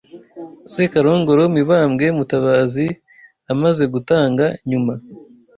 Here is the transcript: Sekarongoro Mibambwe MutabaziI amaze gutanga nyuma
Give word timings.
Sekarongoro 0.73 1.43
Mibambwe 1.55 2.05
MutabaziI 2.17 2.91
amaze 3.53 3.83
gutanga 3.93 4.45
nyuma 4.69 4.93